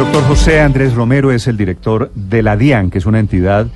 [0.00, 3.66] doctor José Andrés Romero es el director de la DIAN, que es una entidad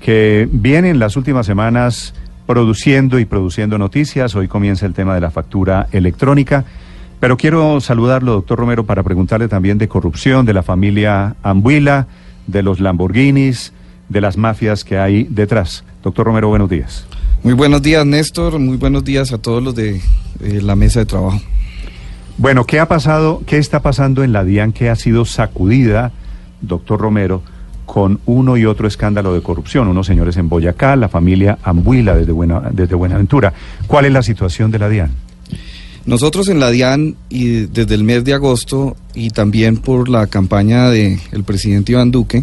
[0.00, 2.14] que viene en las últimas semanas
[2.46, 4.36] produciendo y produciendo noticias.
[4.36, 6.64] Hoy comienza el tema de la factura electrónica.
[7.18, 12.06] Pero quiero saludarlo, doctor Romero, para preguntarle también de corrupción, de la familia Ambuila,
[12.46, 13.72] de los Lamborghinis,
[14.08, 15.82] de las mafias que hay detrás.
[16.04, 17.04] Doctor Romero, buenos días.
[17.42, 18.60] Muy buenos días, Néstor.
[18.60, 20.00] Muy buenos días a todos los de
[20.40, 21.40] eh, la mesa de trabajo.
[22.36, 23.42] Bueno, ¿qué ha pasado?
[23.46, 26.10] ¿Qué está pasando en la DIAN que ha sido sacudida,
[26.60, 27.42] doctor Romero,
[27.86, 29.86] con uno y otro escándalo de corrupción?
[29.86, 33.52] Unos señores en Boyacá, la familia Ambuila desde, Buena, desde Buenaventura.
[33.86, 35.12] ¿Cuál es la situación de la DIAN?
[36.06, 40.90] Nosotros en la DIAN y desde el mes de agosto y también por la campaña
[40.90, 42.42] del presidente Iván Duque,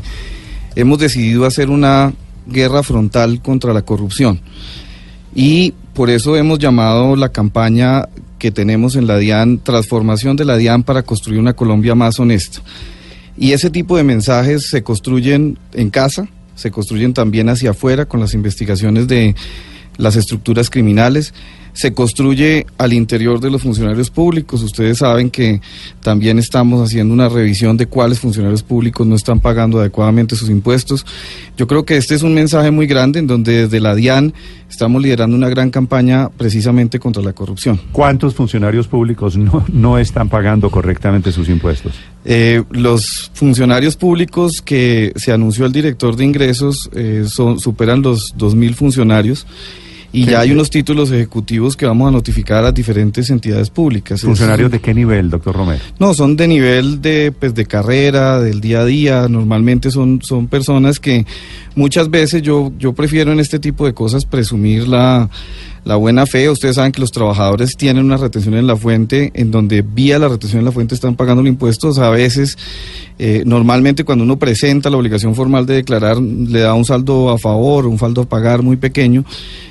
[0.75, 2.13] hemos decidido hacer una
[2.47, 4.39] guerra frontal contra la corrupción.
[5.35, 8.05] Y por eso hemos llamado la campaña
[8.41, 12.59] que tenemos en la DIAN, transformación de la DIAN para construir una Colombia más honesta.
[13.37, 18.19] Y ese tipo de mensajes se construyen en casa, se construyen también hacia afuera con
[18.19, 19.35] las investigaciones de
[19.97, 21.35] las estructuras criminales
[21.73, 24.61] se construye al interior de los funcionarios públicos.
[24.61, 25.61] Ustedes saben que
[26.01, 31.05] también estamos haciendo una revisión de cuáles funcionarios públicos no están pagando adecuadamente sus impuestos.
[31.57, 34.33] Yo creo que este es un mensaje muy grande en donde desde la DIAN
[34.69, 37.79] estamos liderando una gran campaña precisamente contra la corrupción.
[37.91, 41.93] ¿Cuántos funcionarios públicos no, no están pagando correctamente sus impuestos?
[42.23, 48.35] Eh, los funcionarios públicos que se anunció el director de ingresos eh, son, superan los
[48.37, 49.45] 2.000 funcionarios
[50.13, 54.21] y ya hay unos títulos ejecutivos que vamos a notificar a las diferentes entidades públicas.
[54.21, 55.81] ¿Funcionarios de qué nivel, doctor Romero?
[55.99, 59.27] No, son de nivel de, pues, de carrera, del día a día.
[59.29, 61.25] Normalmente son, son personas que
[61.75, 65.29] muchas veces yo, yo prefiero en este tipo de cosas presumir la
[65.83, 66.49] la buena fe.
[66.49, 70.27] Ustedes saben que los trabajadores tienen una retención en la fuente, en donde vía la
[70.27, 71.97] retención en la fuente están pagando los impuestos.
[71.97, 72.57] A veces,
[73.19, 77.37] eh, normalmente cuando uno presenta la obligación formal de declarar, le da un saldo a
[77.37, 79.25] favor, un saldo a pagar muy pequeño.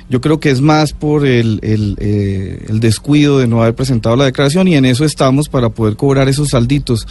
[0.09, 4.17] Yo creo que es más por el, el, eh, el descuido de no haber presentado
[4.17, 7.07] la declaración y en eso estamos para poder cobrar esos salditos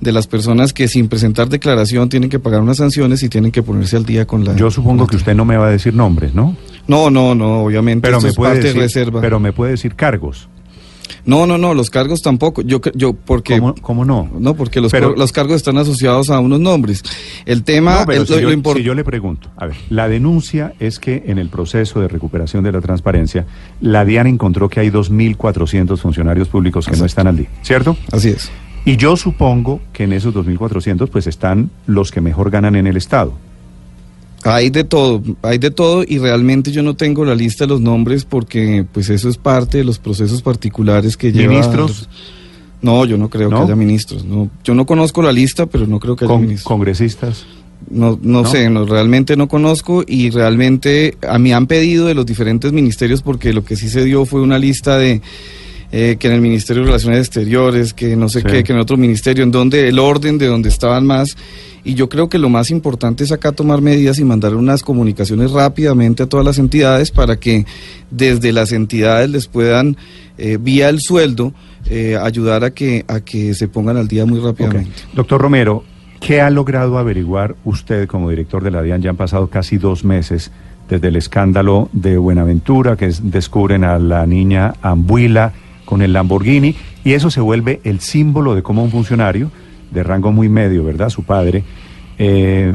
[0.00, 3.62] de las personas que sin presentar declaración tienen que pagar unas sanciones y tienen que
[3.62, 4.54] ponerse al día con la...
[4.54, 6.54] Yo supongo que usted no me va a decir nombres, ¿no?
[6.86, 8.08] No, no, no, obviamente.
[8.08, 9.20] Pero me puede decir, reserva.
[9.20, 10.48] Pero me puede decir cargos.
[11.26, 12.62] No, no, no, los cargos tampoco.
[12.62, 13.60] Yo, yo, porque.
[13.80, 14.30] ¿Cómo, no?
[14.38, 17.02] No, porque los, los cargos están asociados a unos nombres.
[17.46, 18.04] El tema.
[18.04, 22.00] No, si, yo, yo le pregunto, a ver, la denuncia es que en el proceso
[22.00, 23.46] de recuperación de la transparencia,
[23.80, 27.96] la DIAN encontró que hay 2.400 funcionarios públicos que no están al día, ¿cierto?
[28.12, 28.50] Así es.
[28.84, 32.98] Y yo supongo que en esos 2.400 pues están los que mejor ganan en el
[32.98, 33.32] Estado.
[34.44, 37.80] Hay de todo, hay de todo y realmente yo no tengo la lista de los
[37.80, 41.56] nombres porque pues eso es parte de los procesos particulares que llevan.
[41.56, 42.08] ¿Ministros?
[42.82, 44.26] No, yo no creo que haya ministros.
[44.26, 46.64] No, yo no conozco la lista, pero no creo que haya ministros.
[46.64, 47.46] ¿Congresistas?
[47.90, 52.26] No, no, sé, no, realmente no conozco y realmente a mí han pedido de los
[52.26, 55.22] diferentes ministerios porque lo que sí se dio fue una lista de
[55.96, 58.96] eh, que en el Ministerio de Relaciones Exteriores, que no sé qué, que en otro
[58.96, 61.36] ministerio, en donde el orden de donde estaban más.
[61.84, 65.52] Y yo creo que lo más importante es acá tomar medidas y mandar unas comunicaciones
[65.52, 67.64] rápidamente a todas las entidades para que
[68.10, 69.96] desde las entidades les puedan,
[70.36, 71.54] eh, vía el sueldo,
[71.88, 75.02] eh, ayudar a que, a que se pongan al día muy rápidamente.
[75.14, 75.84] Doctor Romero,
[76.18, 79.00] ¿qué ha logrado averiguar usted como director de la DIAN?
[79.00, 80.50] Ya han pasado casi dos meses
[80.88, 85.52] desde el escándalo de Buenaventura, que descubren a la niña Ambuila
[85.94, 86.74] con el Lamborghini
[87.04, 89.52] y eso se vuelve el símbolo de cómo un funcionario
[89.92, 91.08] de rango muy medio, ¿verdad?
[91.08, 91.62] Su padre,
[92.18, 92.74] eh,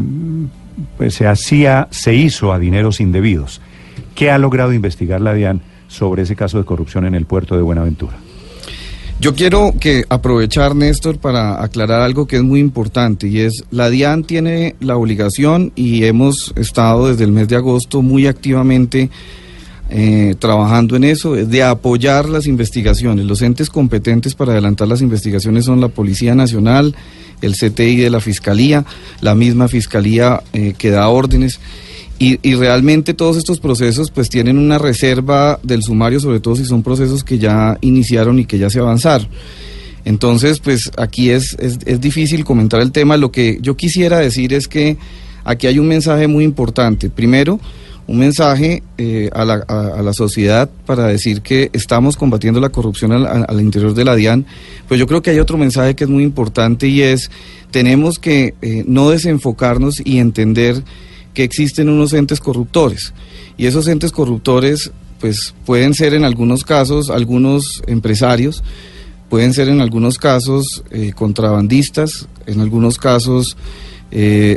[0.96, 3.60] pues se hacía, se hizo a dineros indebidos.
[4.16, 5.60] ¿Qué ha logrado investigar la DIAN
[5.90, 8.16] sobre ese caso de corrupción en el puerto de Buenaventura?
[9.20, 13.90] Yo quiero que aprovechar, Néstor, para aclarar algo que es muy importante y es la
[13.90, 19.10] DIAN tiene la obligación y hemos estado desde el mes de agosto muy activamente
[19.92, 23.26] eh, trabajando en eso, de apoyar las investigaciones.
[23.26, 26.96] Los entes competentes para adelantar las investigaciones son la Policía Nacional,
[27.42, 28.86] el CTI de la Fiscalía,
[29.22, 31.60] la misma Fiscalía eh, que da órdenes.
[32.22, 36.84] Y, realmente todos estos procesos pues tienen una reserva del sumario, sobre todo si son
[36.84, 39.30] procesos que ya iniciaron y que ya se avanzaron.
[40.04, 43.16] Entonces, pues aquí es, es, es difícil comentar el tema.
[43.16, 44.98] Lo que yo quisiera decir es que
[45.46, 47.10] aquí hay un mensaje muy importante.
[47.10, 47.60] Primero,
[48.10, 53.12] un mensaje eh, a, la, a, la, sociedad para decir que estamos combatiendo la corrupción
[53.12, 54.48] al, interior de la DIAN,
[54.88, 57.30] pues yo creo que hay otro mensaje que es muy importante y es,
[57.70, 60.84] tenemos que eh, no desenfocarnos y entender
[61.36, 63.14] que existen unos entes corruptores.
[63.58, 64.90] Y esos entes corruptores,
[65.20, 68.64] pues pueden ser en algunos casos algunos empresarios,
[69.30, 73.56] pueden ser en algunos casos eh, contrabandistas, en algunos casos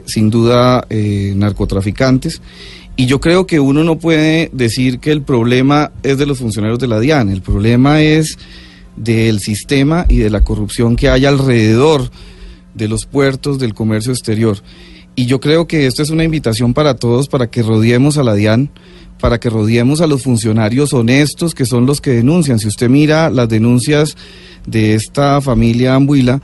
[0.07, 2.41] sin duda narcotraficantes.
[2.97, 6.79] Y yo creo que uno no puede decir que el problema es de los funcionarios
[6.79, 8.39] de la DIAN, el problema es
[8.97, 12.11] del sistema y de la corrupción que hay alrededor
[12.75, 14.59] de los puertos, del comercio exterior.
[15.15, 18.35] Y yo creo que esto es una invitación para todos, para que rodeemos a la
[18.35, 18.71] DIAN,
[19.21, 22.59] para que rodeemos a los funcionarios honestos que son los que denuncian.
[22.59, 24.17] Si usted mira las denuncias
[24.67, 26.43] de esta familia Ambuila,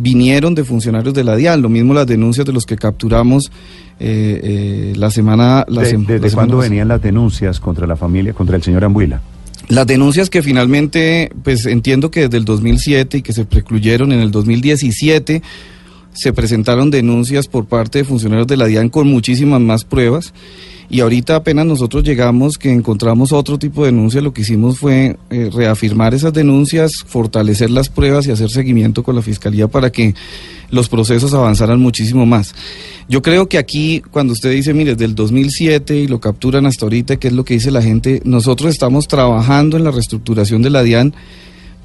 [0.00, 3.50] vinieron de funcionarios de la DIAN, lo mismo las denuncias de los que capturamos
[3.98, 5.64] eh, eh, la semana...
[5.68, 9.20] La ¿Desde cuándo venían las denuncias contra la familia, contra el señor Ambuila?
[9.68, 14.20] Las denuncias que finalmente, pues entiendo que desde el 2007 y que se precluyeron en
[14.20, 15.42] el 2017,
[16.12, 20.32] se presentaron denuncias por parte de funcionarios de la DIAN con muchísimas más pruebas
[20.90, 25.16] y ahorita apenas nosotros llegamos que encontramos otro tipo de denuncia, lo que hicimos fue
[25.30, 30.16] eh, reafirmar esas denuncias, fortalecer las pruebas y hacer seguimiento con la Fiscalía para que
[30.70, 32.56] los procesos avanzaran muchísimo más.
[33.08, 36.86] Yo creo que aquí, cuando usted dice, mire, desde el 2007 y lo capturan hasta
[36.86, 38.20] ahorita, ¿qué es lo que dice la gente?
[38.24, 41.14] Nosotros estamos trabajando en la reestructuración de la DIAN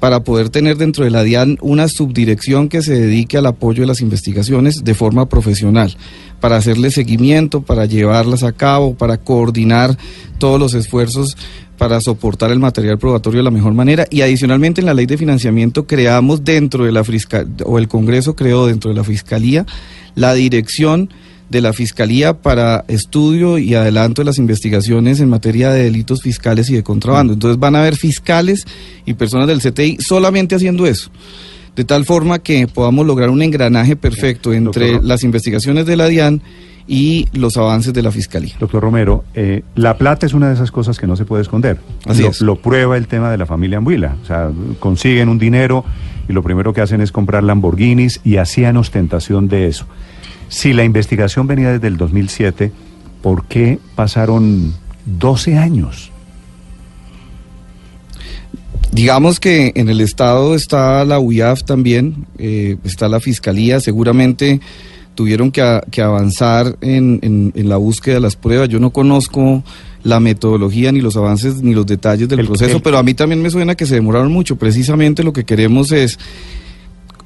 [0.06, 3.88] para poder tener dentro de la DIAN una subdirección que se dedique al apoyo de
[3.88, 5.96] las investigaciones de forma profesional,
[6.38, 9.98] para hacerle seguimiento, para llevarlas a cabo, para coordinar
[10.38, 11.36] todos los esfuerzos
[11.76, 14.06] para soportar el material probatorio de la mejor manera.
[14.08, 18.36] Y adicionalmente en la ley de financiamiento creamos dentro de la fiscalía o el Congreso
[18.36, 19.66] creó dentro de la Fiscalía
[20.14, 21.10] la dirección
[21.48, 26.68] de la Fiscalía para estudio y adelanto de las investigaciones en materia de delitos fiscales
[26.70, 27.32] y de contrabando.
[27.32, 28.66] Entonces van a haber fiscales
[29.04, 31.10] y personas del CTI solamente haciendo eso.
[31.76, 36.42] De tal forma que podamos lograr un engranaje perfecto entre las investigaciones de la DIAN
[36.88, 38.54] y los avances de la Fiscalía.
[38.58, 41.78] Doctor Romero, eh, la plata es una de esas cosas que no se puede esconder.
[42.06, 42.40] Así lo, es.
[42.40, 44.16] lo prueba el tema de la familia Ambuila.
[44.22, 45.84] O sea, consiguen un dinero
[46.28, 49.86] y lo primero que hacen es comprar Lamborghinis y hacían ostentación de eso.
[50.48, 52.72] Si la investigación venía desde el 2007,
[53.22, 54.74] ¿por qué pasaron
[55.06, 56.12] 12 años?
[58.92, 64.60] Digamos que en el Estado está la UIAF también, eh, está la Fiscalía, seguramente
[65.14, 68.68] tuvieron que, avanzar en la búsqueda de las pruebas.
[68.68, 69.64] Yo no conozco
[70.06, 73.14] la metodología, ni los avances, ni los detalles del El- proceso, el- pero a mí
[73.14, 74.54] también me suena que se demoraron mucho.
[74.56, 76.18] Precisamente lo que queremos es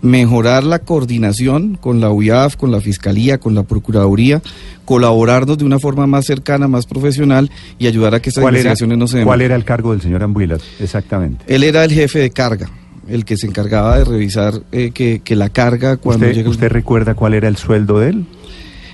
[0.02, 4.40] mejorar la coordinación con la UIAF, con la Fiscalía, con la Procuraduría,
[4.86, 8.60] colaborarnos de una forma más cercana, más profesional y ayudar a que estas ¿Cuál era,
[8.62, 9.44] investigaciones no se ¿Cuál demoren.
[9.44, 11.44] era el cargo del señor Ambuila exactamente?
[11.54, 12.70] Él era el jefe de carga,
[13.08, 16.48] el que se encargaba de revisar eh, que, que la carga cuando ¿Usted, llega...
[16.50, 18.24] usted recuerda cuál era el sueldo de él?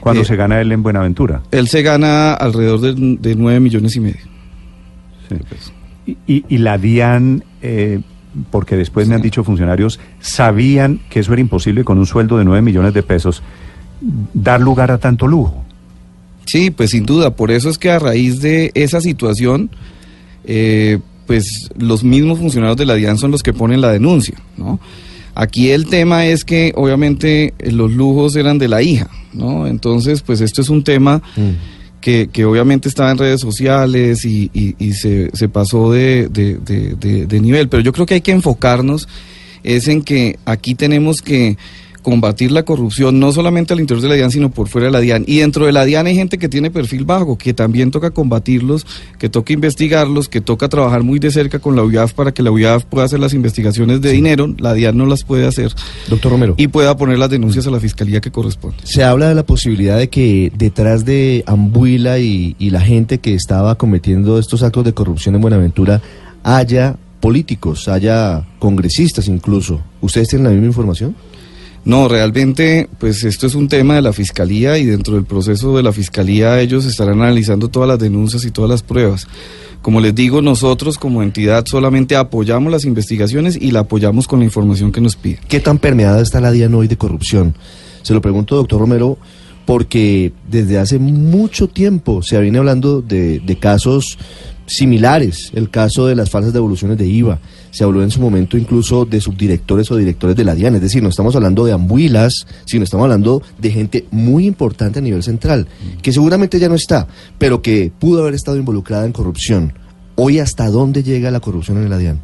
[0.07, 1.43] ¿Cuándo Eh, se gana él en Buenaventura?
[1.51, 4.21] Él se gana alrededor de, de 9 millones y medio.
[5.29, 5.37] Sí.
[6.07, 8.01] Y, y- y la DIAN, eh,
[8.53, 12.45] porque después me han dicho funcionarios, sabían que eso era imposible con un sueldo de
[12.45, 13.43] 9 millones de pesos,
[14.33, 15.65] dar lugar a tanto lujo.
[16.45, 19.71] Sí, pues sin duda, por eso es que a raíz de esa situación,
[20.45, 24.79] eh, pues los mismos funcionarios de la DIAN son los que ponen la denuncia, ¿no?
[25.35, 29.67] Aquí el tema es que obviamente los lujos eran de la hija, ¿no?
[29.67, 31.23] Entonces, pues esto es un tema
[32.01, 37.27] que, que obviamente estaba en redes sociales y, y- y se, se pasó de- de-
[37.27, 39.09] de nivel, pero yo creo que hay que enfocarnos
[39.63, 41.57] es en que aquí tenemos que
[42.07, 45.01] combatir la corrupción no solamente al interior de la DIAN, sino por fuera de la
[45.01, 45.25] DIAN.
[45.27, 48.87] Y dentro de la DIAN hay gente que tiene perfil bajo, que también toca combatirlos,
[49.19, 52.53] que toca investigarlos, que toca trabajar muy de cerca con la UIAF para que la
[52.53, 55.75] UIAF pueda hacer las investigaciones de dinero, la DIAN no las puede hacer,
[56.09, 56.55] Doctor Romero.
[56.57, 58.77] y pueda poner las denuncias a la fiscalía que corresponde.
[58.85, 63.35] Se habla de la posibilidad de que detrás de Ambuila y, y la gente que
[63.35, 66.01] estaba cometiendo estos actos de corrupción en Buenaventura
[66.45, 69.81] haya políticos, haya congresistas incluso.
[70.01, 71.17] ¿Ustedes tienen la misma información?
[71.87, 75.85] No, realmente, pues esto es un tema de la fiscalía y dentro del proceso de
[75.85, 79.29] la fiscalía ellos estarán analizando todas las denuncias y todas las pruebas.
[79.83, 84.45] Como les digo, nosotros como entidad solamente apoyamos las investigaciones y la apoyamos con la
[84.45, 85.39] información que nos pide.
[85.47, 87.55] ¿Qué tan permeada está la DIAN hoy de corrupción?
[88.03, 89.17] Se lo pregunto, doctor Romero,
[89.65, 94.19] porque desde hace mucho tiempo se viene hablando de, de casos
[94.67, 97.39] similares, el caso de las falsas devoluciones de IVA,
[97.71, 101.03] se habló en su momento incluso de subdirectores o directores de la DIAN, es decir,
[101.03, 105.69] no estamos hablando de ambuilas, sino estamos hablando de gente muy importante a nivel central,
[106.03, 107.07] que seguramente ya no está,
[107.39, 109.73] pero que pudo haber estado involucrada en corrupción.
[110.17, 112.21] Hoy, ¿hasta dónde llega la corrupción en la DIAN?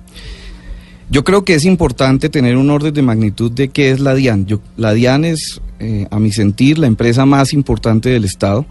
[1.11, 4.47] Yo creo que es importante tener un orden de magnitud de qué es la DIAN.
[4.47, 8.65] Yo- la DIAN es, eh, a mi sentir, la empresa más importante del Estado.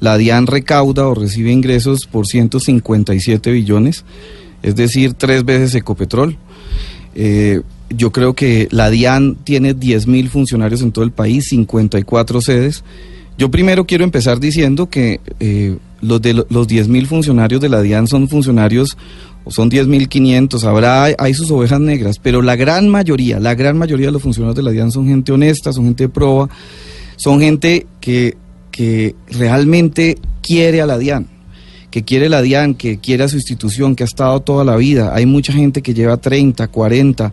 [0.00, 4.04] La DIAN recauda o recibe ingresos por 157 billones,
[4.62, 6.36] es decir, tres veces Ecopetrol.
[7.14, 12.84] Eh, yo creo que la DIAN tiene 10.000 funcionarios en todo el país, 54 sedes.
[13.36, 18.06] Yo primero quiero empezar diciendo que eh, los de los 10.000 funcionarios de la DIAN
[18.06, 18.96] son funcionarios,
[19.44, 24.06] o son 10.500, habrá, hay sus ovejas negras, pero la gran mayoría, la gran mayoría
[24.06, 26.48] de los funcionarios de la DIAN son gente honesta, son gente de proba,
[27.16, 28.36] son gente que,
[28.80, 31.28] que realmente quiere a la DIAN
[31.90, 35.12] que quiere la DIAN, que quiere a su institución, que ha estado toda la vida.
[35.14, 37.30] Hay mucha gente que lleva 30, 40,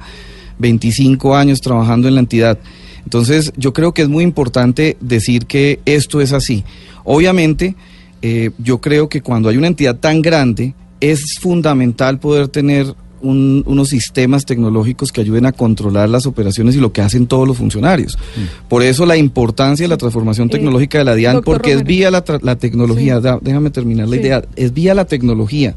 [0.58, 2.60] 25 años trabajando en la entidad.
[3.04, 6.64] Entonces, yo creo que es muy importante decir que esto es así.
[7.06, 7.76] Obviamente,
[8.22, 13.90] eh, yo creo que cuando hay una entidad tan grande, es fundamental poder tener unos
[13.90, 18.18] sistemas tecnológicos que ayuden a controlar las operaciones y lo que hacen todos los funcionarios.
[18.18, 18.68] Mm.
[18.68, 22.12] Por eso la importancia de la transformación eh, tecnológica de la DIAN, porque es vía
[22.12, 22.22] la,
[22.56, 25.76] tecnología, déjame terminar la idea, es vía la tecnología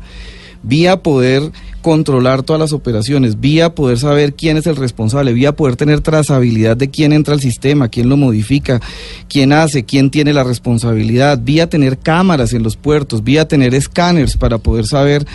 [0.63, 1.51] vía poder
[1.83, 6.77] controlar todas las operaciones, vía poder saber quién es el responsable, vía poder tener trazabilidad
[6.77, 8.81] de quién entra al sistema, quién lo modifica,
[9.29, 14.37] quién hace, quién tiene la responsabilidad, vía tener cámaras en los puertos, vía tener escáneres
[14.37, 15.27] para poder saber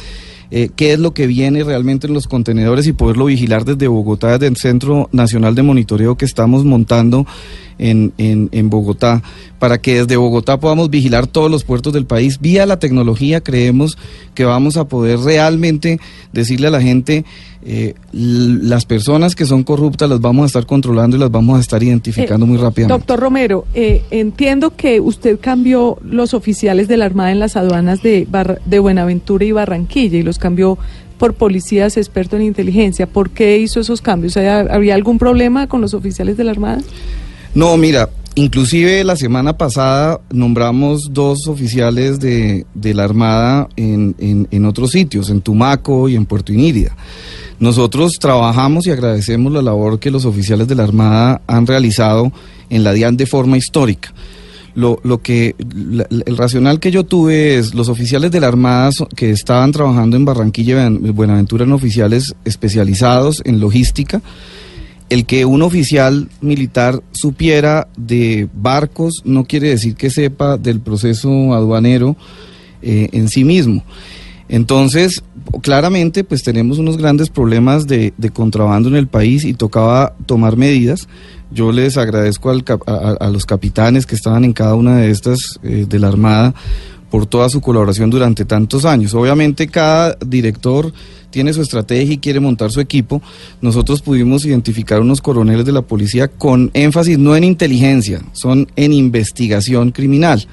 [0.52, 4.34] eh, qué es lo que viene realmente en los contenedores y poderlo vigilar desde Bogotá,
[4.34, 7.26] desde el Centro Nacional de Monitoreo que estamos montando
[7.78, 9.22] en, en, en, Bogotá,
[9.60, 12.40] para que desde Bogotá podamos vigilar todos los puertos del país.
[12.40, 13.98] Vía la tecnología creemos
[14.34, 16.00] que vamos a poder realmente
[16.32, 17.26] decirle a la gente,
[17.68, 21.62] eh, las personas que son corruptas las vamos a estar controlando y las vamos a
[21.62, 22.94] estar identificando eh, muy rápidamente.
[22.94, 28.04] Doctor Romero, eh, entiendo que usted cambió los oficiales de la Armada en las aduanas
[28.04, 28.28] de,
[28.66, 30.78] de Buenaventura y Barranquilla y los cambió
[31.18, 33.08] por policías expertos en inteligencia.
[33.08, 34.38] ¿Por qué hizo esos cambios?
[34.38, 36.84] ¿Había algún problema con los oficiales de la Armada?
[37.56, 44.16] No, mira, inclusive la semana pasada nombramos dos oficiales de, la Armada en,
[44.52, 46.96] en, otros sitios, en Tumaco y en Puerto Inírida.
[47.60, 52.32] Nosotros trabajamos y agradecemos la labor que los oficiales de la Armada han realizado
[52.70, 54.14] en la DIAN de forma histórica.
[54.74, 59.32] Lo, lo que el racional que yo tuve es los oficiales de la Armada que
[59.32, 64.22] estaban trabajando en Barranquilla y Buenaventura en oficiales especializados en logística
[65.10, 71.54] el que un oficial militar supiera de barcos no quiere decir que sepa del proceso
[71.54, 72.16] aduanero
[72.82, 73.84] eh, en sí mismo.
[74.48, 75.24] Entonces,
[75.62, 81.08] claramente, pues tenemos unos grandes problemas de, contrabando en el país y tocaba tomar medidas.
[81.52, 86.00] Yo les agradezco a, los capitanes que estaban en cada una de estas eh, de
[86.00, 86.54] la Armada
[87.10, 89.14] por toda su colaboración durante tantos años.
[89.14, 90.92] Obviamente cada director
[91.30, 93.22] tiene su estrategia y quiere montar su equipo.
[93.62, 98.94] Nosotros pudimos identificar unos coroneles de la policía con énfasis no en inteligencia, son en
[98.94, 100.46] investigación criminal.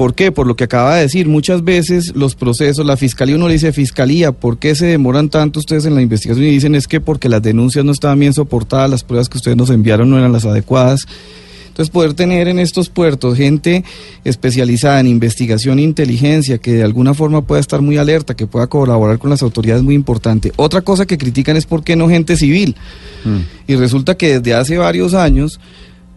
[0.00, 0.32] ¿Por qué?
[0.32, 3.70] Por lo que acaba de decir, muchas veces los procesos, la fiscalía uno le dice,
[3.70, 6.46] fiscalía, ¿por qué se demoran tanto ustedes en la investigación?
[6.46, 9.58] Y dicen es que porque las denuncias no estaban bien soportadas, las pruebas que ustedes
[9.58, 11.06] nos enviaron no eran las adecuadas.
[11.68, 13.84] Entonces, poder tener en estos puertos gente
[14.24, 18.68] especializada en investigación e inteligencia, que de alguna forma pueda estar muy alerta, que pueda
[18.68, 20.50] colaborar con las autoridades, es muy importante.
[20.56, 22.74] Otra cosa que critican es por qué no gente civil.
[23.26, 23.70] Mm.
[23.70, 25.60] Y resulta que desde hace varios años,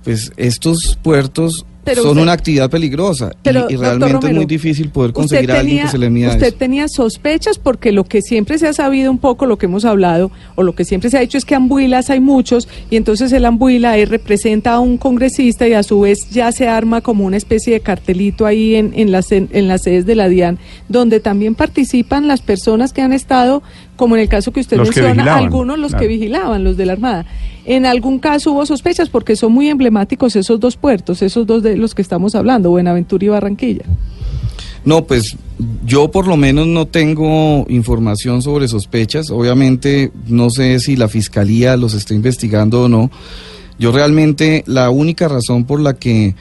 [0.06, 5.60] pues estos puertos son una actividad peligrosa y, realmente es muy difícil poder conseguir a
[5.60, 9.12] alguien que se le mida Usted tenía sospechas porque lo que siempre se ha sabido
[9.12, 11.56] un poco, lo que hemos hablado, o lo que siempre se ha dicho es que
[11.56, 16.30] ambuilas hay muchos y entonces el ambuila representa a un congresista y a su vez
[16.32, 20.06] ya se arma como una especie de cartelito ahí en, en, las, en, las sedes
[20.06, 20.60] de la DIAN,
[20.90, 23.64] donde también participan las personas que han estado,
[23.96, 27.26] como en el caso que usted menciona, algunos los que vigilaban, los de la Armada.
[27.66, 31.78] En algún caso hubo sospechas porque son muy emblemáticos esos dos puertos, esos dos de
[31.78, 33.86] los que estamos hablando, Buenaventura y Barranquilla.
[34.86, 35.38] No, pues
[35.86, 39.30] yo por lo menos no tengo información sobre sospechas.
[39.30, 43.10] Obviamente no sé si la fiscalía los está investigando o no.
[43.80, 46.36] Yo realmente la única razón por la que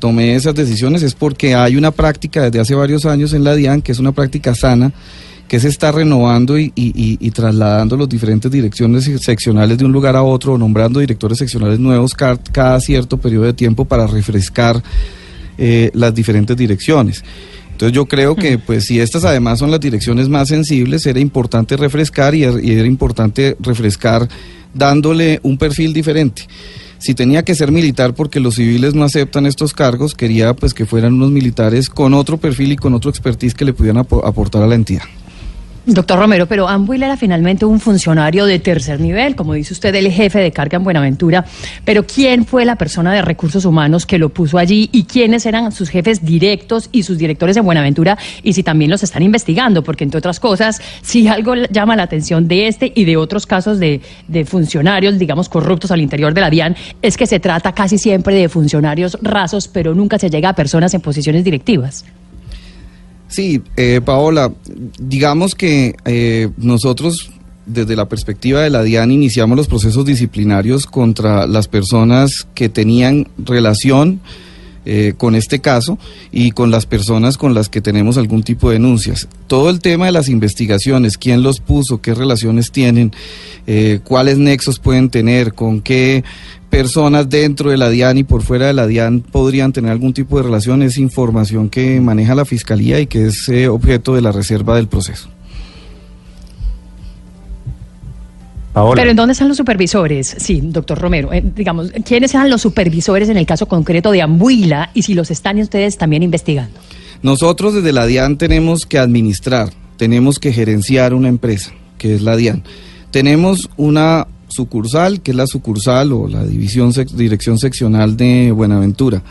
[0.00, 3.80] tomé esas decisiones es porque hay una práctica desde hace varios años en la DIAN
[3.80, 4.92] que es una práctica sana
[5.48, 10.58] que se está renovando y, trasladando las diferentes direcciones seccionales de un lugar a otro,
[10.58, 14.82] nombrando directores seccionales nuevos cada, cierto periodo de tiempo para refrescar
[15.58, 17.22] eh, las diferentes direcciones.
[17.72, 21.76] Entonces yo creo que pues si estas además son las direcciones más sensibles, era importante
[21.76, 24.28] refrescar y, y era importante refrescar
[24.72, 26.46] dándole un perfil diferente
[27.04, 30.86] si tenía que ser militar porque los civiles no aceptan estos cargos, quería pues que
[30.86, 34.66] fueran unos militares con otro perfil y con otro expertise que le pudieran aportar a
[34.66, 35.02] la entidad.
[35.86, 40.10] Doctor Romero, pero Ambuila era finalmente un funcionario de tercer nivel, como dice usted, el
[40.10, 41.44] jefe de carga en Buenaventura.
[41.84, 45.72] Pero ¿quién fue la persona de recursos humanos que lo puso allí y quiénes eran
[45.72, 48.16] sus jefes directos y sus directores en Buenaventura?
[48.42, 52.48] Y si también los están investigando, porque entre otras cosas, si algo llama la atención
[52.48, 54.00] de este y de otros casos de
[54.46, 58.48] funcionarios, digamos, corruptos al interior de la DIAN, es que se trata casi siempre de
[58.48, 62.06] funcionarios rasos, pero nunca se llega a personas en posiciones directivas.
[63.34, 64.52] Sí, eh, Paola,
[64.96, 67.32] digamos que eh, nosotros
[67.66, 73.26] desde la perspectiva de la DIAN iniciamos los procesos disciplinarios contra las personas que tenían
[73.36, 74.20] relación
[74.84, 75.98] eh, con este caso
[76.30, 79.26] y con las personas con las que tenemos algún tipo de denuncias.
[79.48, 83.10] Todo el tema de las investigaciones, quién los puso, qué relaciones tienen,
[84.04, 86.22] cuáles nexos pueden tener, con qué
[86.74, 90.38] personas dentro de la DIAN y por fuera de la DIAN podrían tener algún tipo
[90.38, 94.32] de relación, es información que maneja la Fiscalía y que es eh, objeto de la
[94.32, 95.28] reserva del proceso.
[98.74, 100.34] Pero ¿en dónde están los supervisores?
[100.36, 104.90] Sí, doctor Romero, eh, digamos, ¿quiénes eran los supervisores en el caso concreto de Ambuila
[104.94, 106.80] y si los están ustedes también investigando?
[107.22, 112.34] Nosotros desde la DIAN tenemos que administrar, tenemos que gerenciar una empresa, que es la
[112.34, 112.64] DIAN.
[113.12, 119.22] Tenemos una sucursal, que es la sucursal o la división dirección seccional de Buenaventura.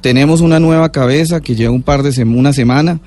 [0.00, 3.00] Tenemos una nueva cabeza que lleva un par de semanas, una semana.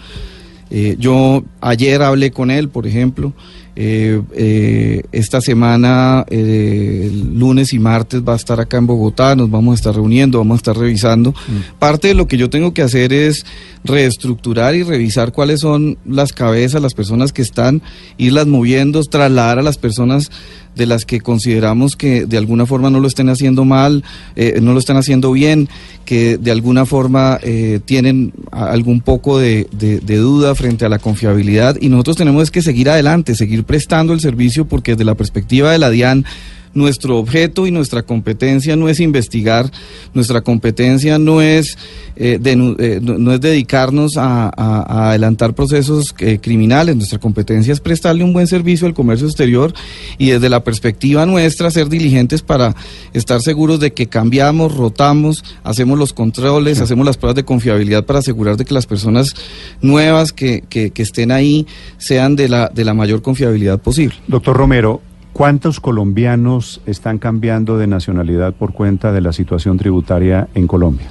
[0.72, 3.34] Eh, yo ayer hablé con él, por ejemplo.
[3.76, 9.72] Eh, eh, esta semana, lunes y martes, va a estar acá en Bogotá, nos vamos
[9.72, 11.32] a estar reuniendo, vamos a estar revisando.
[11.32, 11.80] Mm.
[11.80, 13.46] Parte de lo que yo tengo que hacer es
[13.84, 17.82] reestructurar y revisar cuáles son las cabezas, las personas que están,
[18.18, 20.30] irlas moviendo, trasladar a las personas
[20.76, 24.04] de las que consideramos que de alguna forma no lo estén haciendo mal,
[24.36, 25.70] eh, no lo están haciendo bien,
[26.06, 31.78] que de alguna forma eh, tienen algún poco de, de, duda frente a la confiabilidad.
[31.80, 35.78] Y nosotros tenemos que seguir adelante, seguir prestando el servicio porque desde la perspectiva de
[35.78, 36.26] la DIAN
[36.74, 39.72] nuestro objeto y nuestra competencia no es investigar,
[40.14, 41.78] nuestra competencia no es,
[42.16, 48.34] eh, eh, no, es dedicarnos a, adelantar procesos eh, criminales, nuestra competencia es prestarle un
[48.34, 49.74] buen servicio al comercio exterior
[50.18, 52.76] y desde la perspectiva nuestra ser diligentes para
[53.14, 58.20] estar seguros de que cambiamos, rotamos, hacemos los controles, hacemos las pruebas de confiabilidad para
[58.20, 59.36] asegurar de que las personas
[59.82, 61.66] nuevas que, que, que estén ahí
[61.98, 64.16] sean de la, de la mayor confiabilidad posible.
[64.28, 65.02] Doctor Romero,
[65.40, 71.08] ¿Cuántos colombianos están cambiando de nacionalidad por cuenta de la situación tributaria en Colombia?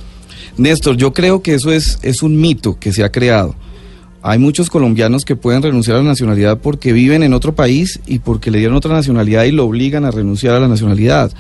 [0.59, 3.55] Néstor, yo creo que eso es, es un mito que se ha creado.
[4.21, 8.19] Hay muchos colombianos que pueden renunciar a la nacionalidad porque viven en otro país y
[8.19, 11.33] porque le dieron otra nacionalidad y lo obligan a renunciar a la nacionalidad.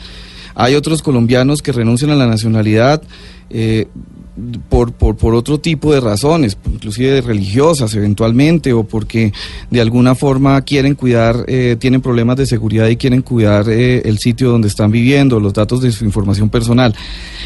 [0.54, 3.02] Hay otros colombianos que renuncian a la nacionalidad
[3.50, 3.88] eh,
[4.68, 9.32] por, por, por, otro tipo de razones, inclusive religiosas eventualmente, o porque
[9.70, 14.18] de alguna forma quieren cuidar, eh, tienen problemas de seguridad y quieren cuidar eh, el
[14.18, 16.94] sitio donde están viviendo, los datos de su información personal.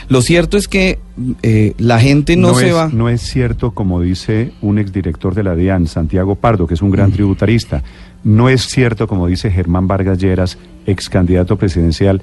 [0.09, 0.99] Lo cierto es que
[1.43, 2.89] eh, la gente no, se va.
[2.93, 6.91] No es cierto, como dice un exdirector de la DIAN, Santiago Pardo, que es un
[6.91, 7.15] gran mm.
[7.15, 7.83] tributarista,
[8.25, 12.23] no es cierto, como dice Germán Vargas Lleras, ex candidato presidencial,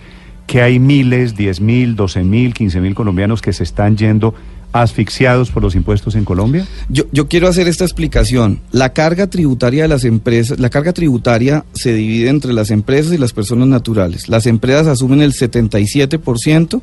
[0.49, 4.33] que hay miles, diez mil, doce mil, quince mil colombianos que se están yendo
[4.71, 6.67] asfixiados por los impuestos en Colombia?
[6.89, 8.61] Yo, quiero hacer esta explicación.
[8.71, 13.17] La carga tributaria de las empresas, la carga tributaria se divide entre las empresas y
[13.17, 14.29] las personas naturales.
[14.29, 16.81] Las empresas asumen el 77%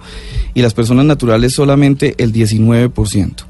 [0.55, 3.44] y las personas naturales solamente el 19%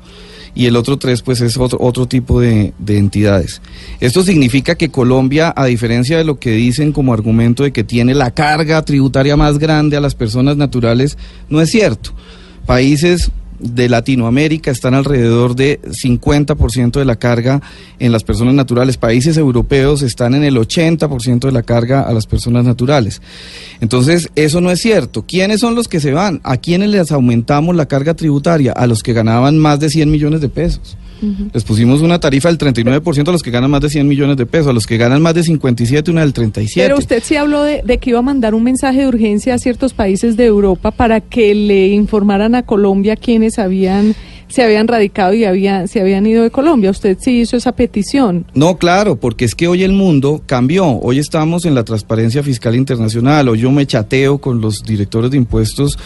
[0.56, 3.60] y el otro 3 pues es otro, otro tipo de, entidades.
[4.00, 8.14] Esto significa que Colombia, a diferencia de lo que dicen como argumento de que tiene
[8.14, 11.18] la carga tributaria más grande a las personas naturales,
[11.50, 12.12] no es cierto.
[12.64, 17.62] Países de Latinoamérica están alrededor de 50% de la carga
[17.98, 18.96] en las personas naturales.
[18.96, 23.22] Países europeos están en el 80% de la carga a las personas naturales.
[23.80, 25.24] Entonces, eso no es cierto.
[25.26, 26.40] ¿Quiénes son los que se van?
[26.44, 28.72] ¿A quiénes les aumentamos la carga tributaria?
[28.72, 30.96] A los que ganaban más de 100 millones de pesos.
[31.52, 34.46] Les pusimos una tarifa del 39% a los que ganan más de 100 millones de
[34.46, 36.86] pesos, a los que ganan más de 57 una del 37.
[36.86, 39.94] Pero usted sí habló de, que iba a mandar un mensaje de urgencia a ciertos
[39.94, 44.14] países de Europa para que le informaran a Colombia quienes habían
[44.48, 46.90] se habían radicado y había, se habían ido de Colombia.
[46.92, 48.46] ¿Usted sí hizo esa petición?
[48.54, 50.86] No, claro, porque es que hoy el mundo cambió.
[50.86, 53.48] Hoy estamos en la transparencia fiscal internacional.
[53.48, 55.98] Hoy yo me chateo con los directores de impuestos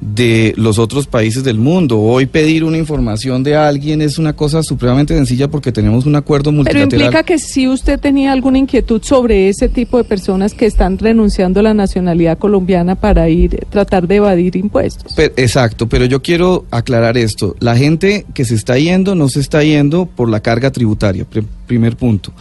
[0.00, 2.00] de los otros países del mundo.
[2.00, 6.52] Hoy pedir una información de alguien es una cosa supremamente sencilla porque tenemos un acuerdo
[6.52, 6.88] multilateral.
[6.88, 10.98] Pero implica que si usted tenía alguna inquietud sobre ese tipo de personas que están
[10.98, 15.14] renunciando a la nacionalidad colombiana para ir tratar de evadir impuestos.
[15.36, 17.56] exacto, pero yo quiero aclarar esto.
[17.60, 21.26] La gente que se está yendo no se está yendo por la carga tributaria.
[21.66, 22.32] Primer punto.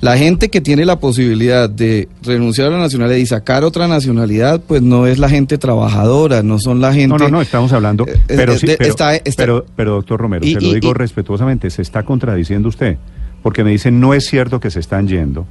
[0.00, 4.60] La gente que tiene la posibilidad de renunciar a la nacionalidad y sacar otra nacionalidad,
[4.66, 7.08] pues no es la gente trabajadora, no son la gente...
[7.08, 8.06] No, no, no, estamos hablando...
[8.06, 10.74] Eh, pero, es sí, pero, está- está- pero, pero, doctor Romero, Y- se lo y-
[10.74, 12.96] digo y- respetuosamente, se está contradiciendo usted,
[13.42, 15.46] porque me dicen, no es cierto que se están yendo,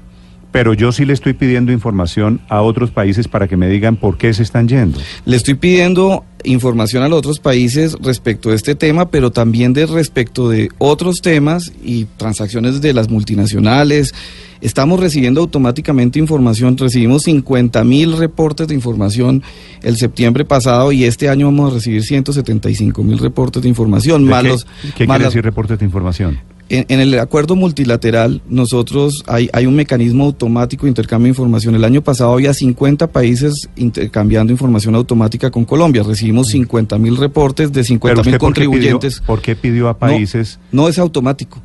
[0.51, 4.17] pero yo sí le estoy pidiendo información a otros países para que me digan por
[4.17, 4.97] qué se están yendo.
[5.25, 9.86] Le estoy pidiendo información a los otros países respecto de este tema, pero también de
[9.86, 14.13] respecto de otros temas y transacciones de las multinacionales.
[14.60, 19.43] Estamos recibiendo automáticamente información, recibimos 50 mil reportes de información
[19.83, 24.25] el septiembre pasado y este año vamos a recibir 175 mil reportes de información.
[24.25, 26.39] ¿De más qué los- ¿qué más quiere decir reportes de información?
[26.69, 31.75] En, en el acuerdo multilateral, nosotros hay, hay un mecanismo automático de intercambio de información.
[31.75, 36.03] El año pasado había 50 países intercambiando información automática con Colombia.
[36.03, 38.23] Recibimos 50 mil reportes de 50 Mm.
[38.23, 39.19] Pero mil usted, ¿por qué, pidió, contribuyentes.
[39.21, 40.60] por qué pidió a países...
[40.71, 41.62] No es automático.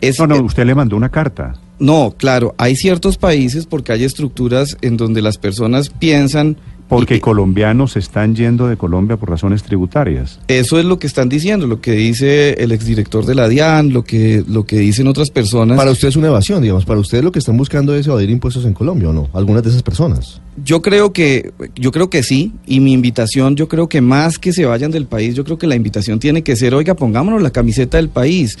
[0.00, 1.54] Es, No, no, eh, usted le mandó una carta.
[1.78, 6.56] no, claro, hay ciertos países porque hay estructuras en donde las personas piensan...
[6.88, 10.40] Porque y- colombianos se están yendo de Colombia por razones tributarias.
[10.48, 14.04] Eso es lo que están diciendo, lo que dice el exdirector de la DIAN, lo
[14.04, 15.76] que, lo que dicen otras personas.
[15.76, 16.84] Para usted es una evasión, digamos.
[16.84, 19.28] Para usted lo que están buscando es evadir impuestos en Colombia, ¿o no?
[19.34, 20.40] Algunas de esas personas.
[20.64, 24.52] Yo creo que, yo creo que sí, y mi invitación, yo creo que más que
[24.52, 27.50] se vayan del país, yo creo que la invitación tiene que ser, oiga, pongámonos la
[27.50, 28.58] camiseta del país.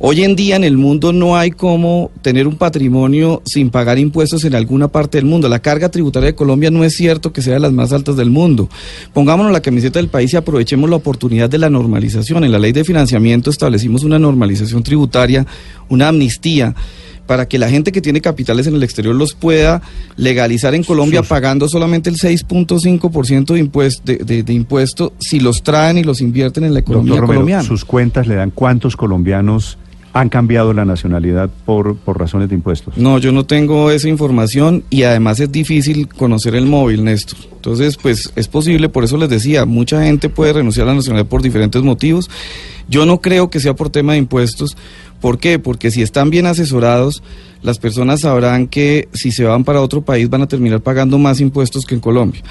[0.00, 4.44] Hoy en día en el mundo no hay como tener un patrimonio sin pagar impuestos
[4.44, 5.48] en alguna parte del mundo.
[5.48, 8.30] La carga tributaria de Colombia no es cierto que sea de las más altas del
[8.30, 8.68] mundo.
[9.12, 12.44] Pongámonos la camiseta del país y aprovechemos la oportunidad de la normalización.
[12.44, 15.46] En la ley de financiamiento establecimos una normalización tributaria,
[15.88, 16.74] una amnistía
[17.26, 19.80] para que la gente que tiene capitales en el exterior los pueda
[20.16, 25.40] legalizar en Colombia Sus- pagando solamente el 6.5% de, impuesto, de, de- de impuesto si
[25.40, 27.62] los traen y los invierten en la economía Romero, colombiana.
[27.62, 29.78] sus cuentas le dan cuántos colombianos
[30.12, 32.96] han cambiado la nacionalidad por, por razones de impuestos.
[32.96, 37.36] No, yo no tengo esa información y además es difícil conocer el móvil, Néstor.
[37.52, 41.28] Entonces, pues es posible, por eso les decía, mucha gente puede renunciar a la nacionalidad
[41.28, 42.30] por diferentes motivos.
[42.88, 44.76] Yo no creo que sea por tema de impuestos.
[45.24, 45.58] ¿Por qué?
[45.58, 47.22] Porque si están bien asesorados,
[47.62, 51.40] las personas sabrán que si se van para otro país van a terminar pagando más
[51.40, 52.42] impuestos que en Colombia.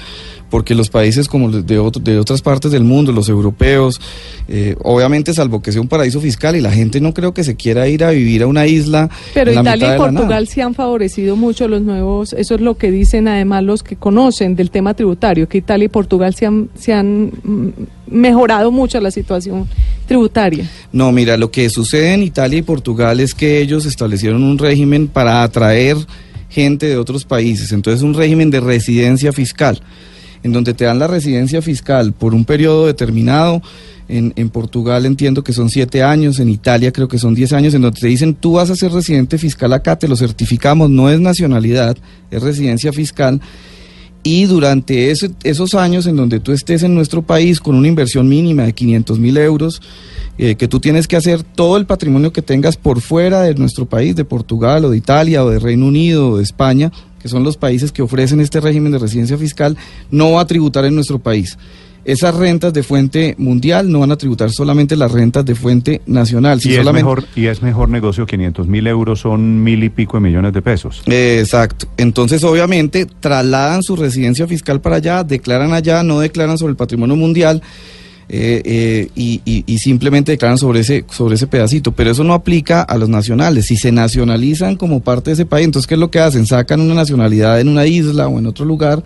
[0.50, 4.00] Porque los países como de, otro- de otras partes del mundo, los europeos,
[4.48, 7.54] eh, obviamente salvo que sea un paraíso fiscal y la gente no creo que se
[7.54, 9.08] quiera ir a vivir a una isla.
[9.34, 9.98] Pero en la Italia mitad y.
[10.16, 13.94] Portugal sí han favorecido mucho los nuevos, eso es lo que dicen además los que
[13.94, 17.30] conocen del tema tributario, que Italia y Portugal se han, se han
[18.06, 19.68] mejorado mucho la situación
[20.06, 20.68] tributaria.
[20.92, 25.08] No, mira, lo que sucede en Italia y Portugal es que ellos establecieron un régimen
[25.08, 25.96] para atraer
[26.50, 27.72] gente de otros países.
[27.72, 29.80] Entonces, un régimen de residencia fiscal,
[30.42, 33.62] en donde te dan la residencia fiscal por un periodo determinado.
[34.06, 37.72] En, en Portugal entiendo que son siete años, en Italia creo que son diez años,
[37.72, 41.08] en donde te dicen tú vas a ser residente fiscal acá, te lo certificamos, no
[41.08, 41.96] es nacionalidad,
[42.30, 43.40] es residencia fiscal.
[44.26, 48.26] Y durante ese- esos años en donde tú estés en nuestro país con una inversión
[48.26, 49.82] mínima de 500 mil euros,
[50.38, 53.84] eh, que tú tienes que hacer todo el patrimonio que tengas por fuera de nuestro
[53.86, 57.44] país, de Portugal o de Italia o de Reino Unido o de España, que son
[57.44, 59.76] los países que ofrecen este régimen de residencia fiscal,
[60.10, 61.56] no va a tributar en nuestro país.
[62.04, 66.60] Esas rentas de fuente mundial no van a tributar solamente las rentas de fuente nacional.
[66.60, 70.18] Si y, es mejor, y es mejor negocio, 500 mil euros son mil y pico
[70.18, 71.02] de millones de pesos.
[71.06, 71.86] Exacto.
[71.96, 77.16] Entonces, obviamente, trasladan su residencia fiscal para allá, declaran allá, no declaran sobre el patrimonio
[77.16, 77.62] mundial
[78.28, 81.92] eh, eh, y, y- y simplemente declaran sobre ese, sobre ese pedacito.
[81.92, 83.66] Pero eso no aplica a los nacionales.
[83.66, 86.46] Si se nacionalizan como parte de ese país, entonces, ¿qué es lo que hacen?
[86.46, 89.02] Sacan una nacionalidad en una isla o en otro lugar,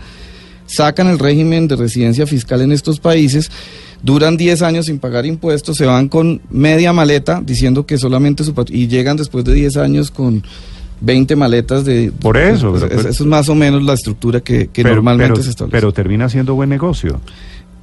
[0.68, 3.50] sacan el régimen de residencia fiscal en estos países.
[4.02, 8.54] Duran 10 años sin pagar impuestos, se van con media maleta diciendo que solamente su
[8.68, 10.44] y llegan después de 10 años con
[11.00, 12.12] 20 maletas de...
[12.12, 14.84] Por eso, Pues, pero- es- pero- eso es más o menos la estructura que, que
[14.84, 15.76] normalmente pero, se establece.
[15.76, 17.20] pero termina siendo buen negocio.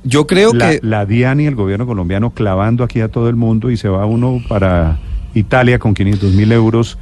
[0.05, 0.79] Yo creo la, que...
[0.83, 4.05] la DIAN y el gobierno colombiano clavando aquí a todo el mundo y se va
[4.05, 4.99] uno para
[5.33, 6.97] Italia con 500 mil euros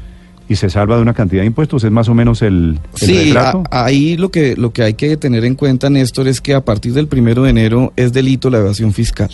[0.49, 1.84] y se salva de una cantidad de impuestos.
[1.84, 3.63] Es más o menos el, el Sí, retrato.
[3.71, 6.63] a- ahí lo que, lo que hay que tener en cuenta, Néstor, es que a
[6.65, 9.29] partir del primero de enero es delito la evasión fiscal.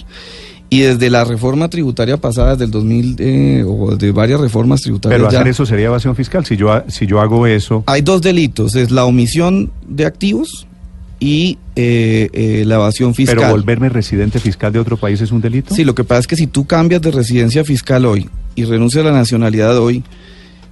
[0.72, 5.20] Y desde la reforma tributaria pasada, desde el 2000, eh, o de varias reformas tributarias
[5.20, 6.46] pero ya, hacer eso sería evasión fiscal.
[6.46, 10.68] Si yo, si yo hago eso, hay dos delitos, es la omisión de activos
[11.20, 13.38] y eh, eh, la evasión fiscal.
[13.40, 15.74] pero volverme residente fiscal de otro país es un delito.
[15.74, 19.04] Sí, lo que pasa es que si tú cambias de residencia fiscal hoy y renuncias
[19.04, 20.04] a la nacionalidad hoy,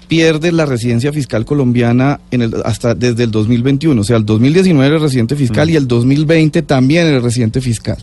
[0.08, 4.00] pierdes la residencia fiscal colombiana en el, hasta desde el 2021.
[4.00, 5.72] O sea, el 2019 eres residente fiscal Mm.
[5.72, 7.98] y el 2020 también eres residente fiscal.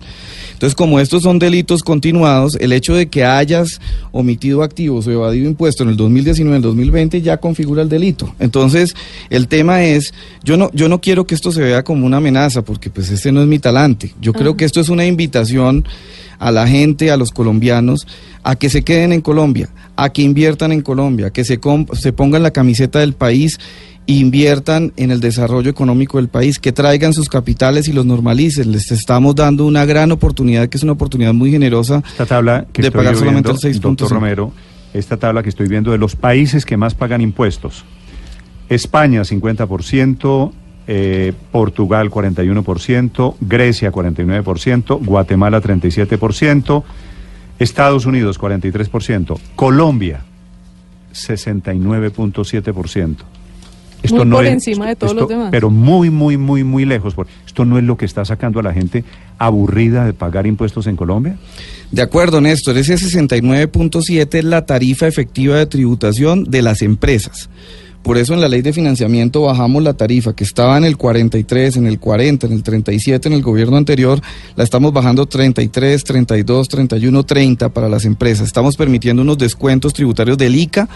[0.54, 3.80] Entonces, como estos son delitos continuados, el hecho de que hayas
[4.12, 8.34] omitido activos o evadido impuestos en el 2019 en el 2020 ya configura el delito.
[8.38, 8.94] Entonces,
[9.30, 12.62] el tema es, yo no, yo no quiero que esto se vea como una amenaza,
[12.62, 14.14] porque pues este no es mi talante.
[14.20, 15.84] Yo creo que esto es una invitación
[16.38, 18.06] a la gente, a los colombianos,
[18.42, 21.58] a que se queden en Colombia, a que inviertan en Colombia, que se,
[21.94, 23.58] se pongan la camiseta del país
[24.06, 28.72] inviertan en el desarrollo económico del país, que traigan sus capitales y los normalicen.
[28.72, 32.82] Les estamos dando una gran oportunidad, que es una oportunidad muy generosa esta tabla que
[32.82, 33.80] de estoy pagar solamente viendo, el 6.5.
[33.80, 34.52] Doctor Romero,
[34.92, 37.84] esta tabla que estoy viendo de los países que más pagan impuestos.
[38.68, 40.52] España 50%,
[40.86, 46.84] eh, Portugal 41%, Grecia 49%, Guatemala 37%,
[47.58, 50.24] Estados Unidos 43%, Colombia
[51.12, 53.16] 69.7%.
[54.12, 55.48] Muy por encima de todos los demás.
[55.50, 57.14] Pero muy, muy, muy, muy lejos.
[57.14, 59.04] por- Esto no es lo que está sacando a la gente
[59.38, 61.36] aburrida de pagar impuestos en Colombia.
[61.90, 67.48] De acuerdo, Néstor, ese 69.7 es la tarifa efectiva de tributación de las empresas.
[68.04, 71.78] Por eso en la ley de financiamiento bajamos la tarifa que estaba en el 43,
[71.78, 74.20] en el 40, en el 37 en el gobierno anterior,
[74.56, 78.46] la estamos bajando 33, 32, 31, 30 para las empresas.
[78.46, 80.86] Estamos permitiendo unos descuentos tributarios del ICA,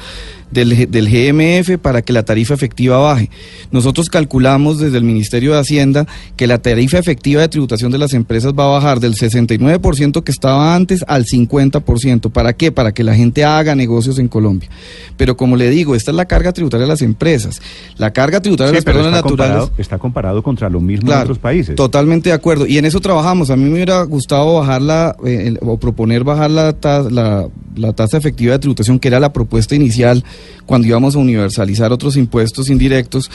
[0.51, 3.31] del, GMF para que la tarifa efectiva baje.
[3.71, 8.15] Nosotros calculamos desde el Ministerio de Hacienda que la tarifa efectiva de tributación de las
[8.15, 12.31] empresas va a bajar del 69% que estaba antes al 50%.
[12.31, 12.73] ¿Para qué?
[12.73, 14.69] Para que la gente haga negocios en Colombia.
[15.17, 17.61] Pero como le digo, esta es la carga tributaria de las empresas.
[17.97, 19.53] La carga tributaria de Sí, las personas está naturales...
[19.57, 21.75] comparado, está comparado contra lo mismo en otros países.
[21.77, 22.67] Totalmente de acuerdo.
[22.67, 23.51] Y en eso trabajamos.
[23.51, 27.49] A mí me hubiera gustado bajar la, eh, el- o proponer bajar la, ta- la,
[27.77, 30.25] la tasa efectiva de tributación, que era la propuesta inicial
[30.67, 33.31] cuando íbamos a universalizar otros impuestos indirectos.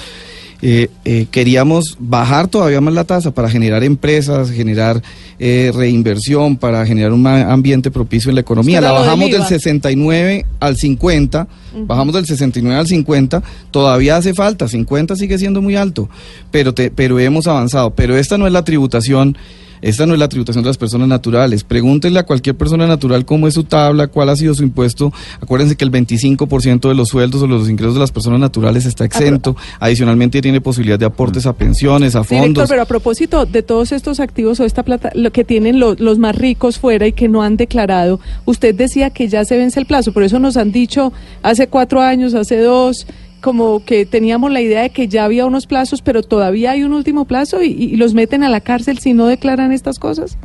[0.65, 5.01] Eh, eh, queríamos bajar todavía más la tasa para generar empresas, generar
[5.37, 8.79] eh, reinversión, para generar un ambiente propicio en la economía.
[8.79, 9.47] La del bajamos del IVA.
[9.49, 11.47] 69 al 50,
[11.85, 16.07] bajamos del 69 al 50, todavía hace falta, 50 sigue siendo muy alto,
[16.49, 17.89] pero, te- pero hemos avanzado.
[17.91, 19.37] Pero esta no es la tributación.
[19.83, 21.63] Esta no es la tributación de las personas naturales.
[21.63, 25.13] Pregúntenle a cualquier persona natural cómo es su tabla, cuál ha sido su impuesto.
[25.41, 29.05] Acuérdense que el 25% de los sueldos o los ingresos de las personas naturales está
[29.05, 29.55] exento.
[29.79, 32.69] Adicionalmente tiene posibilidad de aportes a pensiones, a Director, fondos.
[32.69, 36.17] pero a propósito de todos estos activos o esta plata, lo que tienen lo- los
[36.17, 39.85] más ricos fuera y que no han declarado, usted decía que ya se vence el
[39.85, 43.05] plazo, por eso nos han dicho hace cuatro años, hace dos,
[43.43, 46.93] como que teníamos la idea de que ya había unos plazos, pero todavía hay un
[46.93, 50.37] último plazo y, y los meten a la cárcel si no declaran estas cosas.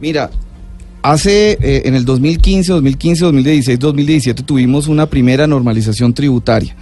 [0.00, 0.30] Mira,
[1.02, 6.76] hace eh, en el 2015, 2015, 2016, 2017 tuvimos una primera normalización tributaria.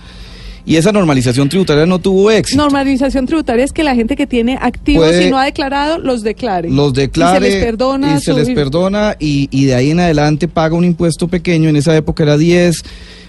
[0.69, 2.61] Y esa normalización tributaria no tuvo éxito.
[2.61, 6.23] Normalización tributaria es que la gente que tiene activos Puede- y no ha declarado, los
[6.25, 6.69] declare.
[6.71, 8.17] los declare Y se les perdona.
[8.17, 11.77] y se les perdona y, y de ahí en adelante paga un impuesto pequeño, en
[11.77, 12.83] esa época era 10,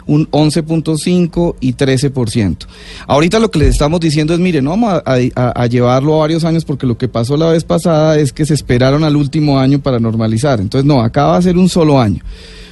[0.08, 2.58] un 11.5 y 13%.
[3.08, 5.04] Ahorita lo que les estamos diciendo es, mire, no vamos a,
[5.36, 8.46] a- a llevarlo a varios años porque lo que pasó la vez pasada es que
[8.46, 10.60] se esperaron al último año para normalizar.
[10.60, 12.22] Entonces, no, acá va a ser un solo año.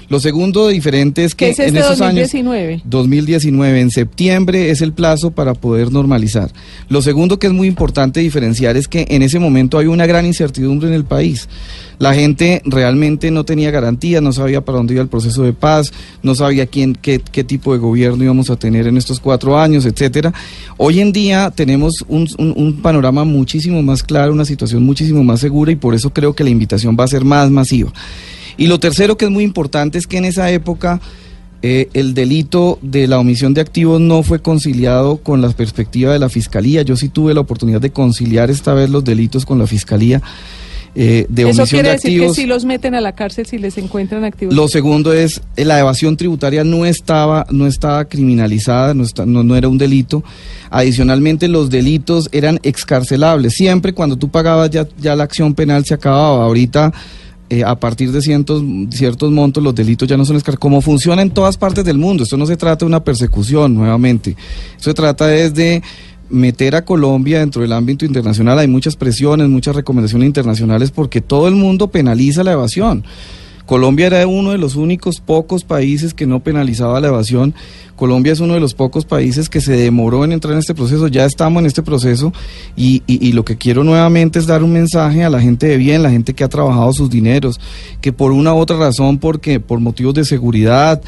[0.09, 2.31] Lo segundo diferente es que es en este esos años...
[2.31, 2.81] 2019.
[2.85, 6.51] 2019, en septiembre es el plazo para poder normalizar.
[6.89, 10.25] Lo segundo que es muy importante diferenciar es que en ese momento hay una gran
[10.25, 11.49] incertidumbre en el país.
[11.97, 15.91] La gente realmente no tenía garantías, no sabía para dónde iba el proceso de paz,
[16.23, 19.85] no sabía quién, qué, qué tipo de gobierno íbamos a tener en estos cuatro años,
[19.85, 20.33] etcétera.
[20.77, 25.39] Hoy en día tenemos un, un- un panorama muchísimo más claro, una situación muchísimo más
[25.39, 27.91] segura y por eso creo que la invitación va a ser más masiva.
[28.57, 31.01] Y lo tercero que es muy importante es que en esa época
[31.61, 36.19] eh, el delito de la omisión de activos no fue conciliado con la perspectiva de
[36.19, 36.81] la fiscalía.
[36.83, 40.21] Yo sí tuve la oportunidad de conciliar esta vez los delitos con la fiscalía
[40.97, 42.35] eh, de Eso omisión quiere de decir activos.
[42.37, 44.53] que si los meten a la cárcel si les encuentran activos.
[44.55, 49.43] Lo segundo es eh, la evasión tributaria no estaba no estaba criminalizada, no, está- no,
[49.43, 50.23] no era un delito.
[50.69, 53.53] Adicionalmente los delitos eran excarcelables.
[53.55, 56.45] Siempre cuando tú pagabas ya ya la acción penal se acababa.
[56.45, 56.93] Ahorita
[57.49, 61.21] eh, a partir de cientos, ciertos montos los delitos ya no son escar como funciona
[61.21, 62.23] en todas partes del mundo.
[62.23, 64.35] Esto no se trata de una persecución nuevamente.
[64.75, 65.83] Esto se trata es de
[66.29, 68.57] meter a Colombia dentro del ámbito internacional.
[68.57, 73.03] Hay muchas presiones, muchas recomendaciones internacionales porque todo el mundo penaliza la evasión.
[73.65, 77.53] Colombia era uno de los únicos pocos países que no penalizaba la evasión.
[77.95, 81.07] Colombia es uno de los pocos países que se demoró en entrar en este proceso.
[81.07, 82.31] Ya estamos en este proceso
[82.75, 86.03] y, y- lo que quiero nuevamente es dar un mensaje a la gente de bien,
[86.03, 87.59] la gente que ha trabajado sus dineros,
[88.01, 91.01] que por una u otra razón, porque por motivos de seguridad,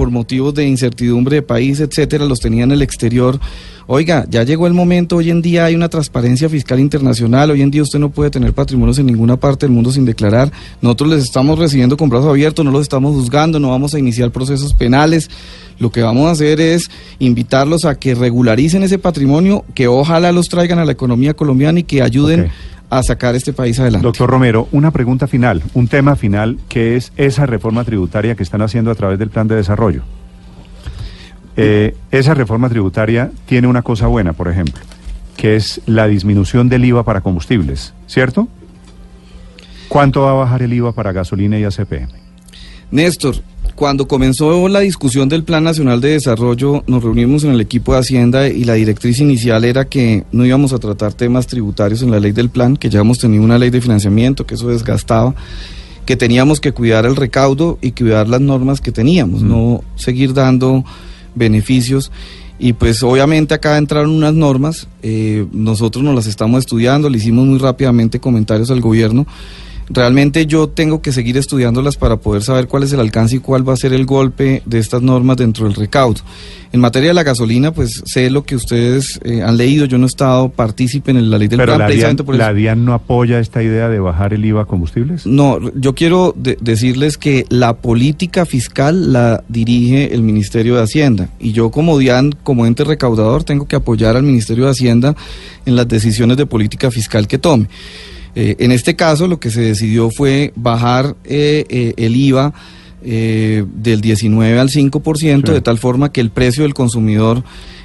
[0.00, 3.38] por motivos de incertidumbre de país, etcétera, los tenía en el exterior.
[3.86, 7.70] Oiga, ya llegó el momento, hoy en día hay una transparencia fiscal internacional, hoy en
[7.70, 10.50] día usted no puede tener patrimonios en ninguna parte del mundo sin declarar.
[10.80, 14.30] Nosotros les estamos recibiendo con brazos abiertos, no los estamos juzgando, no vamos a iniciar
[14.30, 15.28] procesos penales.
[15.78, 20.48] Lo que vamos a hacer es invitarlos a que regularicen ese patrimonio, que ojalá los
[20.48, 22.48] traigan a la economía colombiana y que ayuden.
[22.90, 24.04] A sacar este país adelante.
[24.04, 28.62] Doctor Romero, una pregunta final, un tema final, que es esa reforma tributaria que están
[28.62, 30.02] haciendo a través del plan de desarrollo.
[31.56, 34.82] Eh, esa reforma tributaria tiene una cosa buena, por ejemplo,
[35.36, 38.48] que es la disminución del IVA para combustibles, ¿cierto?
[39.88, 42.08] ¿Cuánto va a bajar el IVA para gasolina y ACP?
[42.90, 43.36] Néstor,
[43.74, 48.00] cuando comenzó la discusión del Plan Nacional de Desarrollo, nos reunimos en el equipo de
[48.00, 52.20] Hacienda y la directriz inicial era que no íbamos a tratar temas tributarios en la
[52.20, 55.34] ley del plan, que ya hemos tenido una ley de financiamiento, que eso desgastaba,
[56.04, 60.84] que teníamos que cuidar el recaudo y cuidar las normas que teníamos, no seguir dando
[61.34, 62.10] beneficios.
[62.58, 67.46] Y pues obviamente acá entraron unas normas, eh, nosotros nos las estamos estudiando, le hicimos
[67.46, 69.26] muy rápidamente comentarios al gobierno.
[69.92, 73.68] Realmente yo tengo que seguir estudiándolas para poder saber cuál es el alcance y cuál
[73.68, 76.20] va a ser el golpe de estas normas dentro del recaudo.
[76.72, 80.04] En materia de la gasolina, pues sé lo que ustedes eh, han leído, yo no
[80.04, 82.44] he estado partícipe en la ley del Pero plan la DIAN, precisamente por eso.
[82.44, 85.26] la DIAN no apoya esta idea de bajar el IVA a combustibles.
[85.26, 91.28] No, yo quiero de- decirles que la política fiscal la dirige el Ministerio de Hacienda
[91.40, 95.16] y yo como DIAN, como ente recaudador, tengo que apoyar al Ministerio de Hacienda
[95.66, 97.66] en las decisiones de política fiscal que tome.
[98.34, 102.52] Eh, en este caso, lo que se decidió fue bajar eh, eh, el IVA
[103.02, 105.52] eh, del 19 al 5%, Sí.
[105.52, 107.42] de tal forma que el precio del consumidor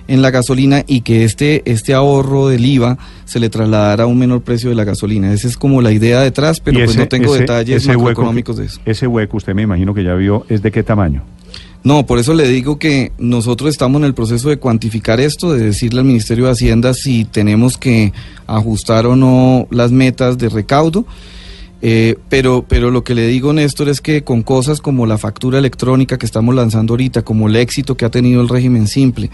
[0.08, 4.20] en la gasolina y que este, este ahorro del IVA se le trasladara a un
[4.20, 5.34] menor precio de la gasolina.
[5.34, 8.58] Esa es como la idea detrás, pero pues no tengo ese- detalles ese hueco macroeconómicos
[8.58, 8.82] de eso.
[8.86, 11.24] Ese hueco, usted me imagino que ya vio, ¿es de qué tamaño?
[11.86, 15.66] No, por eso le digo que nosotros estamos en el proceso de cuantificar esto, de
[15.66, 18.12] decirle al Ministerio de Hacienda si tenemos que
[18.48, 21.06] ajustar o no las metas de recaudo.
[21.84, 25.60] Eh, pero, pero lo que le digo, Néstor, es que con cosas como la factura
[25.60, 29.30] electrónica que estamos lanzando ahorita, como el éxito que ha tenido el régimen simple,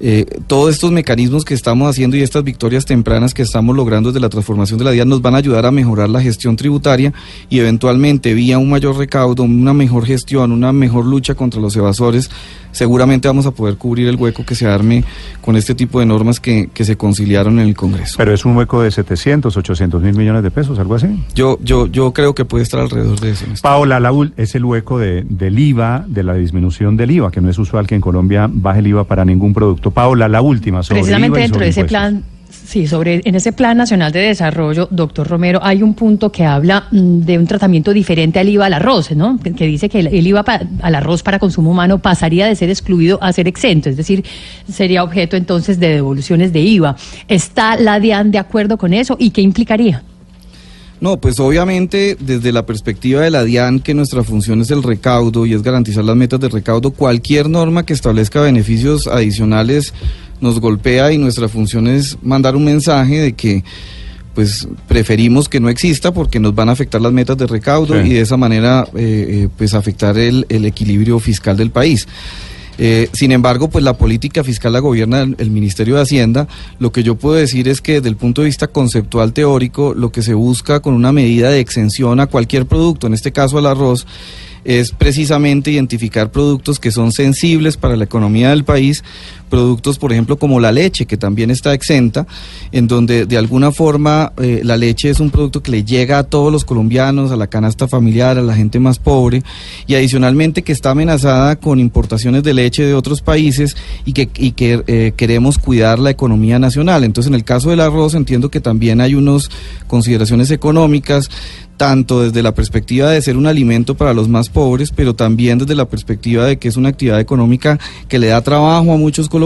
[0.00, 4.20] eh, todos estos mecanismos que estamos haciendo y estas victorias tempranas que estamos logrando desde
[4.20, 7.12] la transformación de la DIAN nos van a ayudar a mejorar la gestión tributaria
[7.50, 12.30] y eventualmente vía un mayor recaudo, una mejor gestión, una mejor lucha contra los evasores,
[12.72, 15.04] seguramente vamos a poder cubrir el hueco que se arme
[15.40, 18.14] con este tipo de normas que, que se conciliaron en el Congreso.
[18.16, 21.06] Pero es un hueco de 700, 800 mil millones de pesos, algo así.
[21.34, 23.46] Yo, yo, yo creo que puede estar alrededor de eso.
[23.46, 23.62] Néstor.
[23.70, 27.40] Paola, la ul- es el hueco de, del IVA, de la disminución del IVA, que
[27.40, 29.89] no es usual que en Colombia baje el IVA para ningún producto.
[29.90, 32.00] Paola, la última, sobre Precisamente IVA y dentro de ese impuestos.
[32.00, 36.44] plan, sí, sobre en ese plan nacional de desarrollo, doctor Romero, hay un punto que
[36.44, 39.38] habla mm, de un tratamiento diferente al IVA al arroz, ¿no?
[39.38, 42.70] Que, dice que el, el IVA pa- al arroz para consumo humano pasaría de ser
[42.70, 44.24] excluido a ser exento, es decir,
[44.70, 46.96] sería objeto entonces de devoluciones de IVA.
[47.28, 50.02] ¿Está la DIAN de acuerdo con eso y qué implicaría?
[51.00, 55.46] No, pues obviamente desde la perspectiva de la DIAN, que nuestra función es el recaudo
[55.46, 59.94] y es garantizar las metas de recaudo, cualquier norma que establezca beneficios adicionales
[60.40, 63.64] nos golpea y nuestra función es mandar un mensaje de que
[64.34, 68.08] pues preferimos que no exista porque nos van a afectar las metas de recaudo Sí.
[68.10, 72.06] y de esa manera eh, eh, pues afectar el, el equilibrio fiscal del país.
[72.82, 76.48] Eh, sin embargo, pues la política fiscal la gobierna el, el Ministerio de Hacienda.
[76.78, 80.10] Lo que yo puedo decir es que desde el punto de vista conceptual teórico, lo
[80.10, 83.66] que se busca con una medida de exención a cualquier producto, en este caso al
[83.66, 84.06] arroz,
[84.64, 89.04] es precisamente identificar productos que son sensibles para la economía del país,
[89.50, 92.26] productos, por ejemplo, como la leche, que también está exenta,
[92.72, 96.24] en donde de alguna forma eh, la leche es un producto que le llega a
[96.24, 99.42] todos los colombianos, a la canasta familiar, a la gente más pobre,
[99.86, 104.52] y adicionalmente que está amenazada con importaciones de leche de otros países y que, y
[104.52, 107.04] que eh, queremos cuidar la economía nacional.
[107.04, 109.50] Entonces, en el caso del arroz, entiendo que también hay unas
[109.86, 111.28] consideraciones económicas
[111.80, 115.74] tanto desde la perspectiva de ser un alimento para los más pobres, pero también desde
[115.74, 119.39] la perspectiva de que es una actividad económica que le da trabajo a muchos colombianos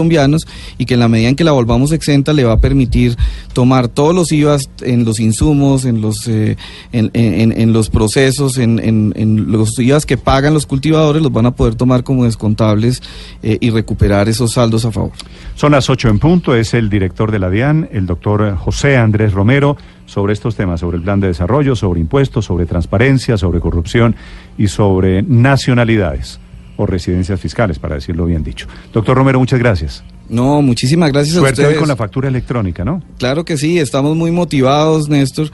[0.77, 3.15] y que en la medida en que la volvamos exenta le va a permitir
[3.53, 6.57] tomar todos los IVAs en los insumos, en los, eh,
[6.91, 11.51] en, los procesos, en, en- en los IVAs que pagan los cultivadores, los van a
[11.51, 13.01] poder tomar como descontables
[13.43, 15.11] eh, y recuperar esos saldos a favor.
[15.55, 19.33] Son las 8 en punto, es el director de la DIAN, el doctor José Andrés
[19.33, 24.15] Romero, sobre estos temas, sobre el plan de desarrollo, sobre impuestos, sobre transparencia, sobre corrupción
[24.57, 26.39] y sobre nacionalidades
[26.77, 28.67] o residencias fiscales, para decirlo bien dicho.
[28.93, 30.03] Doctor Romero, muchas gracias.
[30.29, 31.69] No, muchísimas gracias a ustedes.
[31.69, 33.01] hoy con la factura electrónica, ¿no?
[33.17, 35.51] Claro que sí, estamos muy motivados, Néstor.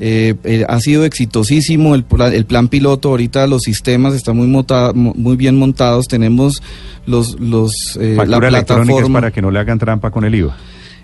[0.00, 3.08] Eh, eh, ha sido exitosísimo el, el, plan piloto.
[3.08, 6.06] Ahorita los sistemas están muy, muy bien montados.
[6.06, 6.62] Tenemos
[7.04, 10.56] los, los eh, la plataforma para que no le hagan trampa con el IVA.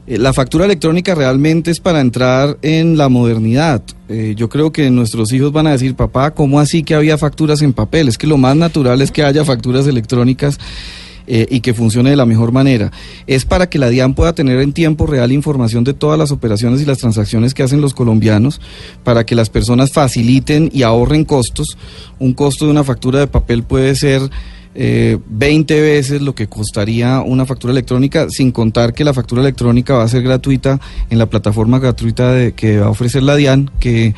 [0.07, 3.83] Eh, la factura electrónica realmente es para entrar en la modernidad.
[4.37, 7.73] yo creo que nuestros hijos van a decir, papá, ¿cómo así que había facturas en
[7.73, 8.07] papel?
[8.09, 10.59] Es que lo más natural es que haya facturas electrónicas
[11.27, 12.93] eh, y que funcione de la mejor manera.
[13.27, 16.83] Es para que la DIAN pueda tener en tiempo real información de todas las operaciones
[16.83, 18.61] y las transacciones que hacen los colombianos,
[19.05, 21.79] para que las personas faciliten y ahorren costos.
[22.19, 24.21] Un costo de una factura de papel puede ser...
[24.77, 29.95] Eh, 20 veces lo que costaría una factura electrónica, sin contar que la factura electrónica
[29.95, 33.71] va a ser gratuita en la plataforma gratuita de, que va a ofrecer la DIAN,
[33.79, 34.15] que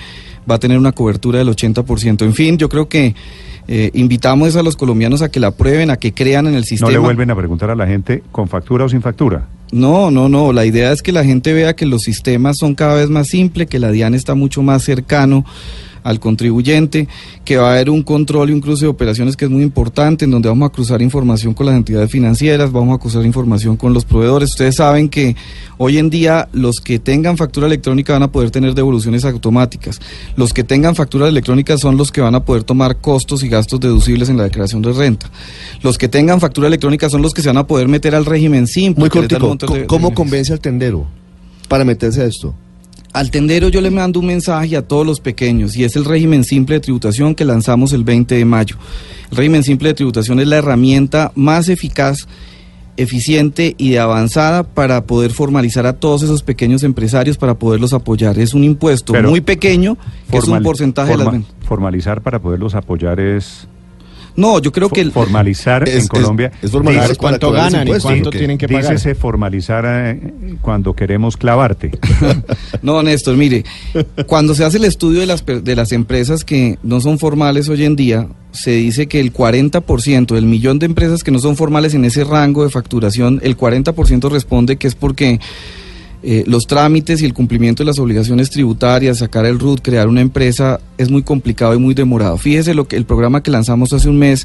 [0.50, 2.22] va a tener una cobertura del 80%.
[2.22, 3.14] En fin, yo creo que
[3.68, 6.90] eh, invitamos a los colombianos a que la prueben, a que crean en el sistema.
[6.90, 9.46] ¿No le vuelven a preguntar a la gente con factura o sin factura?
[9.72, 10.52] No, no, no.
[10.52, 13.68] La idea es que la gente vea que los sistemas son cada vez más simples,
[13.68, 15.44] que la DIAN está mucho más cercano
[16.06, 17.08] al contribuyente,
[17.44, 20.24] que va a haber un control y un cruce de operaciones que es muy importante,
[20.24, 23.92] en donde vamos a cruzar información con las entidades financieras, vamos a cruzar información con
[23.92, 24.50] los proveedores.
[24.50, 25.34] Ustedes saben que
[25.78, 30.00] hoy en día los que tengan factura electrónica van a poder tener devoluciones automáticas.
[30.36, 33.80] Los que tengan factura electrónica son los que van a poder tomar costos y gastos
[33.80, 35.28] deducibles en la declaración de renta.
[35.82, 38.68] Los que tengan factura electrónica son los que se van a poder meter al régimen
[38.68, 39.00] simple.
[39.00, 39.56] Muy cortico,
[39.86, 41.06] ¿cómo convence al tendero
[41.68, 42.54] para meterse a esto?
[43.12, 46.44] Al tendero yo le mando un mensaje a todos los pequeños y es el régimen
[46.44, 48.76] simple de tributación que lanzamos el 20 de mayo.
[49.30, 52.28] El régimen simple de tributación es la herramienta más eficaz
[52.96, 58.38] eficiente y de avanzada para poder formalizar a todos esos pequeños empresarios para poderlos apoyar.
[58.38, 59.96] Es un impuesto muy pequeño,
[60.30, 61.34] que es un porcentaje de las
[61.66, 63.66] Formalizar para poderlos apoyar es
[64.36, 65.00] no, yo creo que...
[65.00, 66.52] El, formalizar en Colombia...
[66.62, 68.92] Es, formalizar cuánto ganan y cuánto tienen que pagar.
[68.92, 71.90] Dícese formalizar eh, cuando queremos clavarte.
[72.82, 73.64] no, Néstor, mire,
[74.26, 77.84] cuando se hace el estudio de las, de las empresas que no son formales hoy
[77.84, 81.94] en día, se dice que el 40% del millón de empresas que no son formales
[81.94, 85.40] en ese rango de facturación, el 40% responde que es porque
[86.28, 90.22] eh, los trámites y el cumplimiento de las obligaciones tributarias, sacar el RUT, crear una
[90.22, 92.36] empresa es muy complicado y muy demorado.
[92.36, 94.44] Fíjese lo que el programa que lanzamos hace un mes,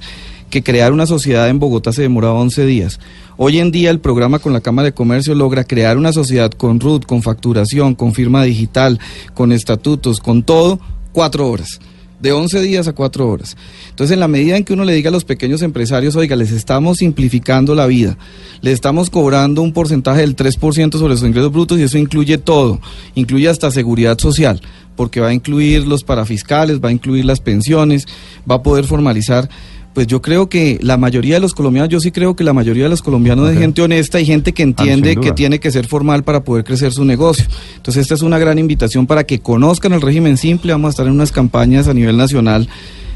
[0.51, 2.99] que crear una sociedad en Bogotá se demoraba 11 días.
[3.35, 6.79] Hoy en día el programa con la Cámara de Comercio logra crear una sociedad con
[6.79, 8.99] RUT, con facturación, con firma digital,
[9.33, 10.79] con estatutos, con todo,
[11.13, 11.79] cuatro horas
[12.21, 13.57] de 11 días a 4 horas.
[13.89, 16.51] Entonces, en la medida en que uno le diga a los pequeños empresarios, oiga, les
[16.51, 18.17] estamos simplificando la vida,
[18.61, 22.79] les estamos cobrando un porcentaje del 3% sobre sus ingresos brutos y eso incluye todo,
[23.15, 24.61] incluye hasta seguridad social,
[24.95, 28.07] porque va a incluir los parafiscales, va a incluir las pensiones,
[28.49, 29.49] va a poder formalizar
[29.93, 32.83] pues yo creo que la mayoría de los colombianos, yo sí creo que la mayoría
[32.83, 35.87] de los colombianos es gente honesta y gente que ah, entiende que tiene que ser
[35.87, 37.45] formal para poder crecer su negocio.
[37.75, 40.71] Entonces esta es una gran invitación para que conozcan el régimen simple.
[40.71, 42.69] Vamos a estar en unas campañas a nivel nacional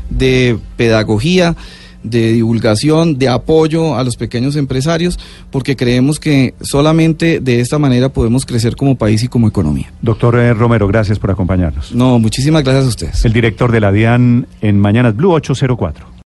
[0.09, 1.55] de pedagogía
[2.05, 5.19] de divulgación, de apoyo a los pequeños empresarios,
[5.51, 9.91] porque creemos que solamente de esta manera podemos crecer como país y como economía.
[10.01, 11.93] Doctor eh, Romero, gracias por acompañarnos.
[11.93, 13.25] No, muchísimas gracias a ustedes.
[13.25, 16.14] El director de la DIAN en Mañanas Blue 804.